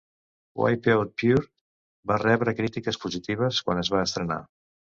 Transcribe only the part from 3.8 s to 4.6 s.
es va estrenar.